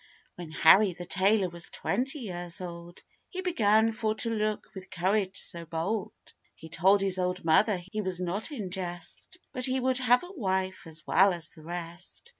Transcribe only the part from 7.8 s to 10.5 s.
he was not in jest, But he would have a